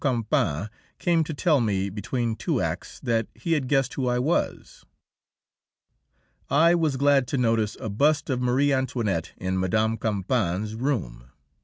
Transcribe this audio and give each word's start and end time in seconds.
Campan 0.01 0.71
came 0.97 1.23
to 1.25 1.31
tell 1.31 1.61
me, 1.61 1.87
between 1.91 2.35
two 2.35 2.59
acts, 2.59 2.99
that 3.01 3.27
he 3.35 3.53
had 3.53 3.67
guessed 3.67 3.93
who 3.93 4.07
I 4.07 4.17
was. 4.17 4.83
I 6.49 6.73
was 6.73 6.97
glad 6.97 7.27
to 7.27 7.37
notice 7.37 7.77
a 7.79 7.87
bust 7.87 8.27
of 8.31 8.41
Marie 8.41 8.73
Antoinette 8.73 9.33
in 9.37 9.59
Mme. 9.59 9.97
Campan's 10.01 10.73
room. 10.73 11.25